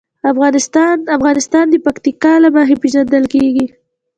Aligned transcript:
افغانستان 1.21 1.65
د 1.71 1.75
پکتیکا 1.85 2.33
له 2.43 2.49
مخې 2.55 2.75
پېژندل 2.83 3.23
کېږي. 3.33 3.65